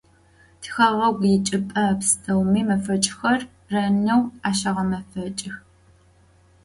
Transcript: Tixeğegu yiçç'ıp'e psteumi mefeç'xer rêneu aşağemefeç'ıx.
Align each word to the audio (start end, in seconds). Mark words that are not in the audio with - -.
Tixeğegu 0.61 1.23
yiçç'ıp'e 1.31 1.85
psteumi 1.99 2.61
mefeç'xer 2.67 3.39
rêneu 3.73 4.21
aşağemefeç'ıx. 4.47 5.55